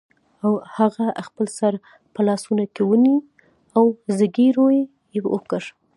[0.77, 1.73] هغه خپل سر
[2.13, 3.25] په لاسونو کې ونیو
[3.77, 3.85] او
[4.17, 4.79] زګیروی
[5.15, 5.61] یې وکړ